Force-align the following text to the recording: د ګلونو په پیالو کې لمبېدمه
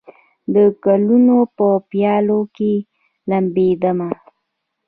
د 0.53 0.55
ګلونو 0.83 1.37
په 1.57 1.67
پیالو 1.89 2.39
کې 2.55 2.73
لمبېدمه 3.29 4.09